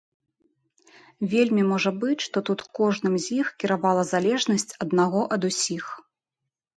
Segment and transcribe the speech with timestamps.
[1.33, 5.85] Вельмі можа быць, што тут кожным з іх кіравала залежнасць аднаго ад усіх.